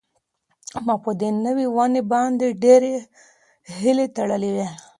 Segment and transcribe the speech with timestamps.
[0.85, 2.93] ما په دې نوې ونې باندې ډېرې
[3.79, 4.67] هیلې تړلې وې.